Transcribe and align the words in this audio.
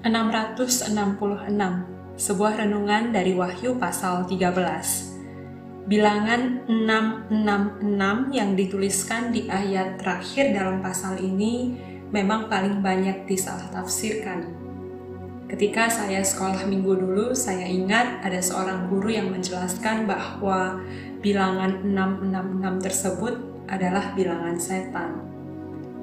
666 0.00 0.96
Sebuah 2.16 2.52
renungan 2.64 3.12
dari 3.12 3.36
Wahyu 3.36 3.76
pasal 3.76 4.24
13 4.24 5.10
Bilangan 5.90 6.70
666 6.70 8.30
yang 8.30 8.54
dituliskan 8.54 9.34
di 9.34 9.50
ayat 9.50 9.98
terakhir 9.98 10.54
dalam 10.54 10.78
pasal 10.78 11.18
ini 11.18 11.74
memang 12.14 12.46
paling 12.46 12.78
banyak 12.78 13.26
disalah 13.26 13.66
tafsirkan. 13.74 14.54
Ketika 15.50 15.90
saya 15.90 16.22
sekolah 16.22 16.62
minggu 16.62 16.94
dulu, 16.94 17.34
saya 17.34 17.66
ingat 17.66 18.22
ada 18.22 18.38
seorang 18.38 18.86
guru 18.86 19.10
yang 19.10 19.34
menjelaskan 19.34 20.06
bahwa 20.06 20.78
bilangan 21.18 21.82
666 21.82 22.86
tersebut 22.86 23.34
adalah 23.66 24.14
bilangan 24.14 24.62
setan. 24.62 25.26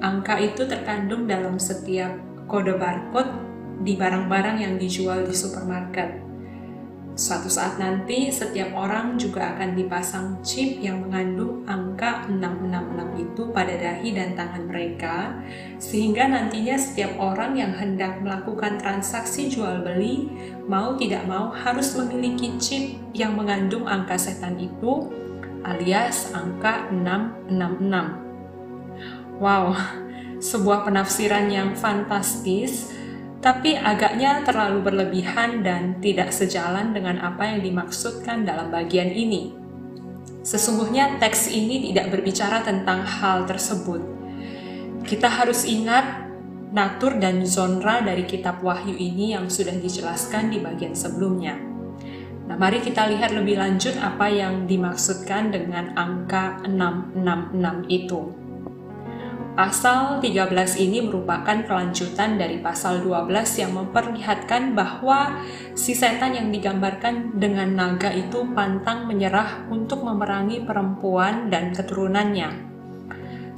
Angka 0.04 0.36
itu 0.36 0.68
terkandung 0.68 1.24
dalam 1.24 1.56
setiap 1.56 2.12
kode 2.44 2.76
barcode 2.76 3.47
di 3.82 3.94
barang-barang 3.94 4.56
yang 4.62 4.74
dijual 4.78 5.26
di 5.26 5.34
supermarket. 5.34 6.28
Suatu 7.18 7.50
saat 7.50 7.82
nanti, 7.82 8.30
setiap 8.30 8.78
orang 8.78 9.18
juga 9.18 9.50
akan 9.50 9.74
dipasang 9.74 10.38
chip 10.46 10.78
yang 10.78 11.02
mengandung 11.02 11.66
angka 11.66 12.30
666 12.30 13.18
itu 13.18 13.42
pada 13.50 13.74
dahi 13.74 14.14
dan 14.14 14.38
tangan 14.38 14.70
mereka, 14.70 15.34
sehingga 15.82 16.30
nantinya 16.30 16.78
setiap 16.78 17.18
orang 17.18 17.58
yang 17.58 17.74
hendak 17.74 18.22
melakukan 18.22 18.78
transaksi 18.78 19.50
jual-beli, 19.50 20.30
mau 20.70 20.94
tidak 20.94 21.26
mau 21.26 21.50
harus 21.50 21.98
memiliki 21.98 22.54
chip 22.62 22.94
yang 23.18 23.34
mengandung 23.34 23.90
angka 23.90 24.14
setan 24.14 24.54
itu, 24.54 25.10
alias 25.66 26.30
angka 26.30 26.86
666. 26.94 29.42
Wow, 29.42 29.74
sebuah 30.38 30.86
penafsiran 30.86 31.50
yang 31.50 31.74
fantastis, 31.74 32.94
tapi 33.38 33.78
agaknya 33.78 34.42
terlalu 34.42 34.82
berlebihan 34.82 35.62
dan 35.62 36.02
tidak 36.02 36.34
sejalan 36.34 36.90
dengan 36.90 37.22
apa 37.22 37.54
yang 37.54 37.62
dimaksudkan 37.62 38.42
dalam 38.42 38.74
bagian 38.74 39.14
ini. 39.14 39.54
Sesungguhnya 40.42 41.22
teks 41.22 41.46
ini 41.52 41.92
tidak 41.92 42.10
berbicara 42.10 42.66
tentang 42.66 43.06
hal 43.06 43.46
tersebut. 43.46 44.02
Kita 45.06 45.30
harus 45.30 45.62
ingat 45.68 46.28
natur 46.74 47.16
dan 47.16 47.46
genre 47.46 48.02
dari 48.02 48.26
kitab 48.26 48.60
Wahyu 48.60 48.96
ini 48.98 49.32
yang 49.38 49.46
sudah 49.46 49.76
dijelaskan 49.76 50.50
di 50.50 50.58
bagian 50.58 50.92
sebelumnya. 50.92 51.56
Nah, 52.48 52.56
mari 52.56 52.80
kita 52.80 53.06
lihat 53.12 53.36
lebih 53.36 53.60
lanjut 53.60 53.92
apa 54.00 54.24
yang 54.32 54.64
dimaksudkan 54.64 55.52
dengan 55.52 55.92
angka 55.94 56.64
666 56.64 57.92
itu. 57.92 58.47
Pasal 59.58 60.22
13 60.22 60.54
ini 60.78 61.02
merupakan 61.02 61.66
kelanjutan 61.66 62.38
dari 62.38 62.62
pasal 62.62 63.02
12 63.02 63.58
yang 63.58 63.74
memperlihatkan 63.74 64.78
bahwa 64.78 65.42
si 65.74 65.98
setan 65.98 66.38
yang 66.38 66.54
digambarkan 66.54 67.34
dengan 67.34 67.74
naga 67.74 68.14
itu 68.14 68.46
pantang 68.54 69.10
menyerah 69.10 69.66
untuk 69.66 70.06
memerangi 70.06 70.62
perempuan 70.62 71.50
dan 71.50 71.74
keturunannya. 71.74 72.70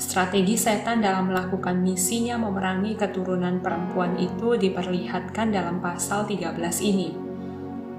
Strategi 0.00 0.56
setan 0.56 1.04
dalam 1.04 1.36
melakukan 1.36 1.76
misinya 1.84 2.40
memerangi 2.40 2.96
keturunan 2.96 3.60
perempuan 3.60 4.16
itu 4.16 4.56
diperlihatkan 4.56 5.52
dalam 5.52 5.84
pasal 5.84 6.24
13 6.24 6.56
ini. 6.80 7.12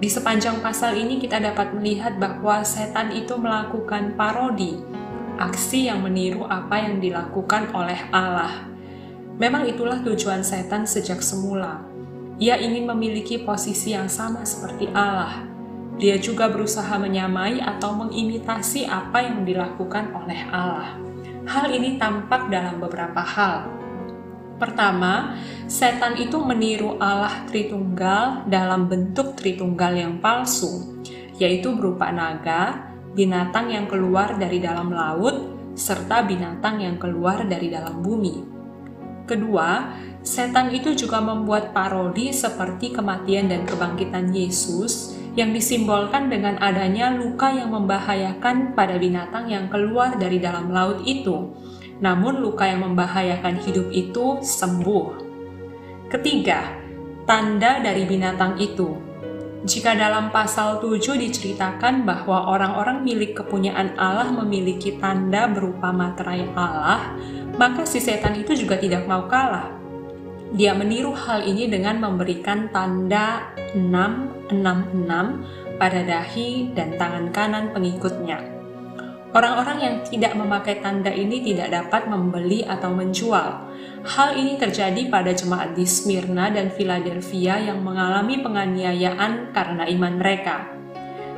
Di 0.01 0.09
sepanjang 0.09 0.57
pasal 0.65 0.97
ini 0.97 1.21
kita 1.21 1.37
dapat 1.37 1.77
melihat 1.77 2.17
bahwa 2.17 2.65
setan 2.65 3.13
itu 3.13 3.37
melakukan 3.37 4.17
parodi 4.17 5.00
aksi 5.41 5.89
yang 5.89 6.05
meniru 6.05 6.45
apa 6.45 6.77
yang 6.85 7.01
dilakukan 7.01 7.73
oleh 7.73 7.97
Allah. 8.13 8.69
Memang 9.41 9.65
itulah 9.65 10.05
tujuan 10.05 10.45
setan 10.45 10.85
sejak 10.85 11.17
semula. 11.25 11.81
Ia 12.37 12.61
ingin 12.61 12.85
memiliki 12.85 13.41
posisi 13.41 13.97
yang 13.97 14.05
sama 14.05 14.45
seperti 14.45 14.85
Allah. 14.93 15.49
Dia 15.97 16.21
juga 16.21 16.49
berusaha 16.49 16.93
menyamai 17.01 17.57
atau 17.61 17.93
mengimitasi 17.97 18.85
apa 18.85 19.21
yang 19.21 19.41
dilakukan 19.41 20.13
oleh 20.13 20.45
Allah. 20.53 20.97
Hal 21.49 21.73
ini 21.73 21.97
tampak 21.97 22.53
dalam 22.53 22.77
beberapa 22.77 23.21
hal. 23.21 23.65
Pertama, 24.61 25.41
setan 25.65 26.21
itu 26.21 26.37
meniru 26.37 27.01
Allah 27.01 27.49
Tritunggal 27.49 28.45
dalam 28.45 28.85
bentuk 28.85 29.33
Tritunggal 29.33 29.97
yang 29.97 30.21
palsu, 30.21 31.01
yaitu 31.41 31.73
berupa 31.73 32.13
naga, 32.13 32.90
binatang 33.11 33.71
yang 33.71 33.85
keluar 33.87 34.39
dari 34.39 34.63
dalam 34.63 34.91
laut, 34.91 35.35
serta 35.75 36.23
binatang 36.23 36.83
yang 36.83 36.95
keluar 36.99 37.43
dari 37.47 37.71
dalam 37.71 37.99
bumi. 37.99 38.35
Kedua, 39.27 39.95
setan 40.23 40.75
itu 40.75 40.91
juga 40.91 41.23
membuat 41.23 41.71
parodi 41.71 42.35
seperti 42.35 42.91
kematian 42.91 43.47
dan 43.47 43.63
kebangkitan 43.63 44.31
Yesus 44.35 45.15
yang 45.39 45.55
disimbolkan 45.55 46.27
dengan 46.27 46.59
adanya 46.59 47.15
luka 47.15 47.47
yang 47.47 47.71
membahayakan 47.71 48.75
pada 48.75 48.99
binatang 48.99 49.47
yang 49.47 49.71
keluar 49.71 50.19
dari 50.19 50.43
dalam 50.43 50.67
laut 50.75 51.07
itu. 51.07 51.55
Namun 52.03 52.43
luka 52.43 52.67
yang 52.67 52.83
membahayakan 52.83 53.61
hidup 53.63 53.87
itu 53.93 54.43
sembuh. 54.43 55.07
Ketiga, 56.11 56.75
tanda 57.23 57.79
dari 57.79 58.03
binatang 58.03 58.59
itu 58.59 59.10
jika 59.61 59.93
dalam 59.93 60.33
pasal 60.33 60.81
7 60.81 61.21
diceritakan 61.21 62.01
bahwa 62.01 62.49
orang-orang 62.49 63.05
milik 63.05 63.37
kepunyaan 63.37 63.93
Allah 63.93 64.33
memiliki 64.33 64.97
tanda 64.97 65.45
berupa 65.45 65.93
materai 65.93 66.49
Allah, 66.57 67.13
maka 67.61 67.85
si 67.85 68.01
setan 68.01 68.41
itu 68.41 68.57
juga 68.57 68.81
tidak 68.81 69.05
mau 69.05 69.29
kalah. 69.29 69.69
Dia 70.57 70.73
meniru 70.73 71.13
hal 71.13 71.45
ini 71.45 71.69
dengan 71.69 72.01
memberikan 72.01 72.73
tanda 72.73 73.53
666 73.77 75.77
pada 75.77 75.99
dahi 76.09 76.73
dan 76.73 76.97
tangan 76.97 77.29
kanan 77.29 77.69
pengikutnya. 77.69 78.60
Orang-orang 79.31 79.77
yang 79.79 79.95
tidak 80.03 80.35
memakai 80.35 80.83
tanda 80.83 81.07
ini 81.07 81.39
tidak 81.39 81.71
dapat 81.71 82.11
membeli 82.11 82.67
atau 82.67 82.91
menjual 82.91 83.71
Hal 84.01 84.33
ini 84.33 84.57
terjadi 84.57 85.13
pada 85.13 85.29
jemaat 85.29 85.77
di 85.77 85.85
Smyrna 85.85 86.49
dan 86.49 86.73
Philadelphia 86.73 87.61
yang 87.61 87.85
mengalami 87.85 88.41
penganiayaan 88.41 89.53
karena 89.53 89.85
iman 89.85 90.13
mereka. 90.17 90.73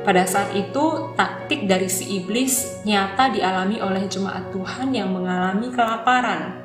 Pada 0.00 0.24
saat 0.24 0.56
itu, 0.56 1.12
taktik 1.12 1.68
dari 1.68 1.92
si 1.92 2.20
iblis 2.20 2.80
nyata 2.88 3.36
dialami 3.36 3.84
oleh 3.84 4.08
jemaat 4.08 4.48
Tuhan 4.48 4.96
yang 4.96 5.12
mengalami 5.12 5.68
kelaparan. 5.76 6.64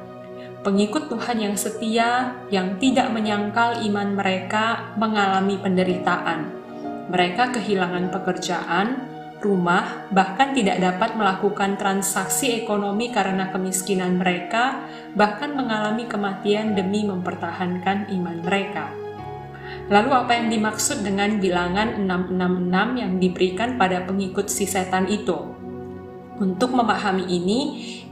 Pengikut 0.64 1.12
Tuhan 1.12 1.40
yang 1.40 1.56
setia, 1.60 2.36
yang 2.48 2.80
tidak 2.80 3.12
menyangkal 3.12 3.84
iman 3.84 4.16
mereka, 4.16 4.96
mengalami 4.96 5.60
penderitaan. 5.60 6.52
Mereka 7.12 7.60
kehilangan 7.60 8.12
pekerjaan, 8.12 8.88
rumah, 9.40 10.08
bahkan 10.12 10.52
tidak 10.52 10.84
dapat 10.84 11.16
melakukan 11.16 11.80
transaksi 11.80 12.60
ekonomi 12.60 13.12
karena 13.12 13.52
kemiskinan 13.52 14.20
mereka, 14.20 14.84
bahkan 15.16 15.56
mengalami 15.56 16.06
kematian 16.06 16.76
demi 16.76 17.08
mempertahankan 17.08 18.12
iman 18.12 18.38
mereka. 18.44 18.92
Lalu 19.90 20.10
apa 20.14 20.32
yang 20.38 20.48
dimaksud 20.54 21.02
dengan 21.02 21.42
bilangan 21.42 21.98
666 22.06 23.02
yang 23.02 23.14
diberikan 23.18 23.70
pada 23.80 24.06
pengikut 24.06 24.46
si 24.52 24.70
setan 24.70 25.10
itu? 25.10 25.56
Untuk 26.40 26.72
memahami 26.72 27.26
ini, 27.26 27.60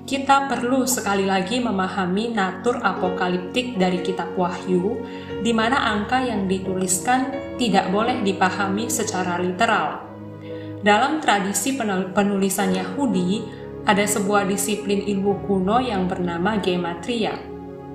kita 0.07 0.47
perlu 0.47 0.87
sekali 0.87 1.27
lagi 1.27 1.59
memahami 1.59 2.31
natur 2.31 2.79
apokaliptik 2.79 3.75
dari 3.75 3.99
kitab 4.03 4.35
Wahyu, 4.35 5.03
di 5.43 5.51
mana 5.51 5.95
angka 5.95 6.23
yang 6.23 6.47
dituliskan 6.47 7.55
tidak 7.59 7.91
boleh 7.91 8.23
dipahami 8.23 8.87
secara 8.87 9.39
literal, 9.39 10.06
dalam 10.85 11.17
tradisi 11.17 11.73
penulisan 12.13 12.69
Yahudi, 12.69 13.41
ada 13.87 14.03
sebuah 14.03 14.45
disiplin 14.45 15.01
ilmu 15.01 15.47
kuno 15.47 15.81
yang 15.81 16.05
bernama 16.05 16.59
gematria. 16.61 17.33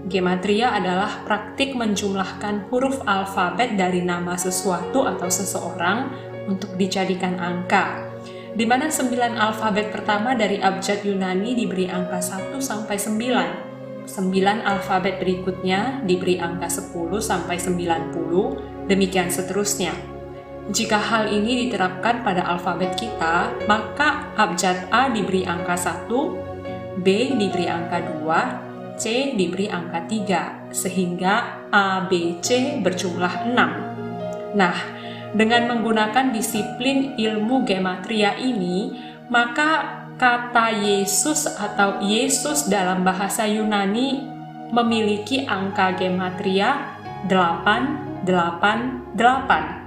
Gematria 0.08 0.74
adalah 0.74 1.22
praktik 1.22 1.78
menjumlahkan 1.78 2.66
huruf 2.72 2.98
alfabet 3.06 3.78
dari 3.78 4.02
nama 4.02 4.34
sesuatu 4.34 5.06
atau 5.06 5.30
seseorang 5.30 6.10
untuk 6.50 6.74
dijadikan 6.74 7.38
angka, 7.38 8.02
di 8.58 8.66
mana 8.66 8.90
sembilan 8.90 9.38
alfabet 9.38 9.94
pertama 9.94 10.34
dari 10.34 10.58
abjad 10.58 11.06
Yunani 11.06 11.54
diberi 11.54 11.86
angka 11.86 12.18
1 12.18 12.58
sampai 12.58 12.98
9. 12.98 14.10
Sembilan 14.10 14.66
alfabet 14.66 15.22
berikutnya 15.22 16.02
diberi 16.02 16.42
angka 16.42 16.66
10 16.66 17.22
sampai 17.22 17.62
90, 17.62 18.90
demikian 18.90 19.30
seterusnya. 19.30 20.11
Jika 20.70 20.94
hal 20.94 21.26
ini 21.26 21.66
diterapkan 21.66 22.22
pada 22.22 22.46
alfabet 22.46 22.94
kita, 22.94 23.50
maka 23.66 24.30
abjad 24.38 24.86
A 24.94 25.10
diberi 25.10 25.42
angka 25.42 25.74
1, 25.74 27.02
B 27.02 27.34
diberi 27.34 27.66
angka 27.66 27.98
2, 28.22 28.94
C 28.94 29.34
diberi 29.34 29.66
angka 29.66 30.06
3, 30.06 30.70
sehingga 30.70 31.66
A, 31.74 32.06
B, 32.06 32.38
C 32.38 32.78
berjumlah 32.78 33.50
6. 33.50 34.54
Nah, 34.54 34.76
dengan 35.34 35.74
menggunakan 35.74 36.30
disiplin 36.30 37.18
ilmu 37.18 37.66
gematria 37.66 38.38
ini, 38.38 38.94
maka 39.34 40.04
kata 40.14 40.70
Yesus 40.78 41.50
atau 41.50 41.98
Yesus 42.06 42.70
dalam 42.70 43.02
bahasa 43.02 43.50
Yunani 43.50 44.22
memiliki 44.70 45.42
angka 45.42 45.98
gematria 45.98 47.00
8, 47.26 48.22
888. 48.22 49.81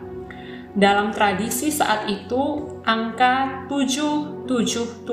Dalam 0.76 1.16
tradisi 1.16 1.72
saat 1.72 2.04
itu, 2.12 2.68
angka 2.84 3.64
777 3.72 5.08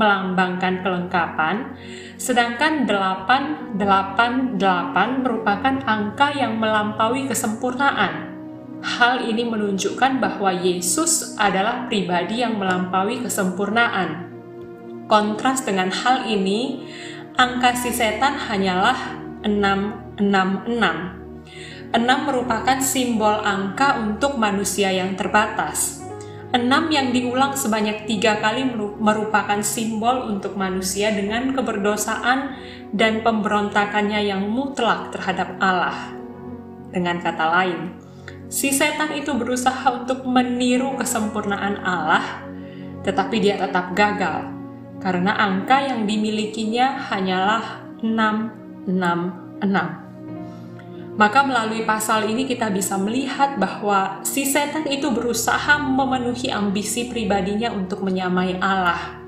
melambangkan 0.00 0.80
kelengkapan, 0.80 1.76
sedangkan 2.16 2.88
888 2.88 3.76
merupakan 5.20 5.74
angka 5.84 6.32
yang 6.32 6.56
melampaui 6.56 7.28
kesempurnaan. 7.28 8.32
Hal 8.80 9.28
ini 9.28 9.44
menunjukkan 9.44 10.24
bahwa 10.24 10.56
Yesus 10.56 11.36
adalah 11.36 11.84
pribadi 11.90 12.40
yang 12.40 12.56
melampaui 12.56 13.20
kesempurnaan. 13.20 14.30
Kontras 15.04 15.68
dengan 15.68 15.92
hal 15.92 16.30
ini, 16.30 16.88
angka 17.36 17.76
si 17.76 17.92
setan 17.92 18.40
hanyalah 18.40 19.20
666. 19.44 21.17
6 21.88 22.04
merupakan 22.04 22.76
simbol 22.84 23.40
angka 23.40 23.96
untuk 23.96 24.36
manusia 24.36 24.92
yang 24.92 25.16
terbatas. 25.16 26.04
6 26.52 26.68
yang 26.92 27.12
diulang 27.12 27.56
sebanyak 27.56 28.04
tiga 28.04 28.36
kali 28.40 28.64
merupakan 29.00 29.60
simbol 29.64 30.28
untuk 30.28 30.56
manusia 30.56 31.12
dengan 31.12 31.52
keberdosaan 31.56 32.56
dan 32.92 33.24
pemberontakannya 33.24 34.20
yang 34.20 34.44
mutlak 34.48 35.12
terhadap 35.16 35.56
Allah. 35.60 36.12
Dengan 36.92 37.20
kata 37.20 37.46
lain, 37.56 37.92
si 38.52 38.72
setan 38.72 39.12
itu 39.16 39.32
berusaha 39.36 39.92
untuk 39.92 40.24
meniru 40.28 40.96
kesempurnaan 40.96 41.76
Allah, 41.84 42.24
tetapi 43.04 43.40
dia 43.40 43.56
tetap 43.60 43.92
gagal 43.96 44.44
karena 45.00 45.32
angka 45.36 45.80
yang 45.84 46.04
dimilikinya 46.04 46.98
hanyalah 47.12 47.80
666. 48.04 50.07
Maka 51.18 51.42
melalui 51.42 51.82
pasal 51.82 52.30
ini 52.30 52.46
kita 52.46 52.70
bisa 52.70 52.94
melihat 52.94 53.58
bahwa 53.58 54.22
si 54.22 54.46
setan 54.46 54.86
itu 54.86 55.10
berusaha 55.10 55.74
memenuhi 55.82 56.46
ambisi 56.54 57.10
pribadinya 57.10 57.74
untuk 57.74 58.06
menyamai 58.06 58.54
Allah. 58.62 59.18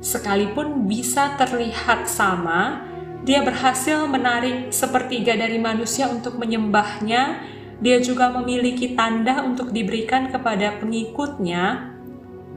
Sekalipun 0.00 0.88
bisa 0.88 1.36
terlihat 1.36 2.08
sama, 2.08 2.88
dia 3.20 3.44
berhasil 3.44 4.08
menarik 4.08 4.72
sepertiga 4.72 5.36
dari 5.36 5.60
manusia 5.60 6.08
untuk 6.08 6.40
menyembahnya. 6.40 7.52
Dia 7.84 8.00
juga 8.00 8.32
memiliki 8.32 8.96
tanda 8.96 9.44
untuk 9.44 9.76
diberikan 9.76 10.32
kepada 10.32 10.80
pengikutnya, 10.80 11.92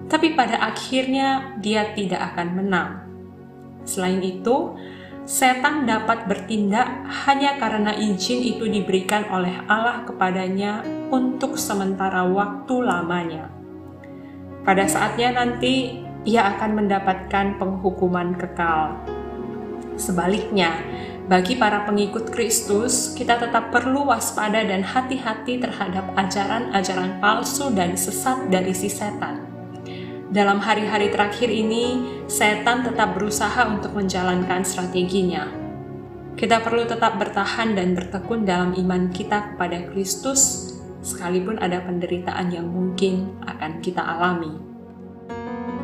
tapi 0.07 0.39
pada 0.39 0.63
akhirnya 0.63 1.59
dia 1.59 1.91
tidak 1.91 2.31
akan 2.31 2.47
menang. 2.63 2.91
Selain 3.83 4.23
itu, 4.23 4.75
setan 5.27 5.83
dapat 5.83 6.23
bertindak 6.23 6.87
hanya 7.27 7.59
karena 7.59 7.91
izin 7.91 8.39
itu 8.39 8.63
diberikan 8.63 9.27
oleh 9.27 9.59
Allah 9.67 10.07
kepadanya 10.07 10.87
untuk 11.11 11.59
sementara 11.59 12.23
waktu 12.23 12.75
lamanya. 12.79 13.51
Pada 14.63 14.87
saatnya 14.87 15.35
nanti, 15.35 15.99
ia 16.23 16.55
akan 16.55 16.79
mendapatkan 16.79 17.59
penghukuman 17.59 18.39
kekal. 18.39 19.03
Sebaliknya, 19.99 20.79
bagi 21.27 21.59
para 21.59 21.83
pengikut 21.83 22.31
Kristus, 22.31 23.11
kita 23.11 23.35
tetap 23.35 23.75
perlu 23.75 24.07
waspada 24.07 24.63
dan 24.63 24.79
hati-hati 24.79 25.59
terhadap 25.59 26.07
ajaran-ajaran 26.15 27.19
palsu 27.19 27.67
dan 27.75 27.99
sesat 27.99 28.47
dari 28.47 28.71
si 28.71 28.87
setan 28.87 29.46
dalam 30.27 30.59
hari-hari 30.59 31.07
terakhir 31.07 31.47
ini, 31.47 32.03
setan 32.27 32.83
tetap 32.83 33.15
berusaha 33.15 33.63
untuk 33.63 33.95
menjalankan 33.95 34.67
strateginya. 34.67 35.47
Kita 36.35 36.59
perlu 36.61 36.83
tetap 36.83 37.15
bertahan 37.15 37.73
dan 37.73 37.95
bertekun 37.95 38.43
dalam 38.43 38.75
iman 38.75 39.09
kita 39.09 39.55
kepada 39.55 39.87
Kristus, 39.89 40.75
sekalipun 40.99 41.57
ada 41.63 41.79
penderitaan 41.81 42.51
yang 42.51 42.67
mungkin 42.67 43.39
akan 43.47 43.79
kita 43.79 44.03
alami. 44.03 44.66